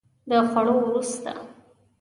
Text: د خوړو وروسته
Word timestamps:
د 0.29 0.31
خوړو 0.49 0.75
وروسته 0.79 1.31